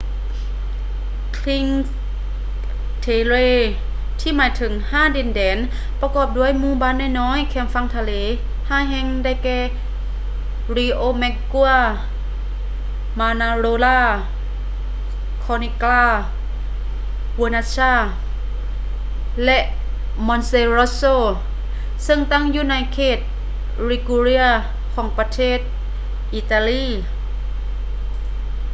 [1.43, 3.57] ຊິງຄ໌ ເທເຣ cinque terre
[4.19, 5.57] ທີ່ໝາຍເຖິງ ຫ້າດິນແດນ
[6.01, 8.11] ປະກອບດ້ວຍໝູ່ບ້ານນ້ອຍໆແຄມຝັ່ງທະເລ
[8.69, 9.59] ຫ້າແຫ່ງ ໄດ້ແກ່
[10.75, 14.01] ຣິໂອແມັກກົວ riomaggiore ມານາໂຣລາ manarola
[15.43, 19.59] ຄໍນິກກຼາ corniglia ເວີນັດຊາ vernazza ແລະ
[20.27, 21.15] ມອນເຕຣັອດໂຊ monterosso
[22.05, 23.19] ຊຶ່ງຕັ້ງຢູ່ໃນເຂດ
[23.89, 24.49] ລິກູເຣຍ liguria
[24.93, 25.59] ຂອງ ປະເທດ
[26.33, 26.87] ອີຕາລີ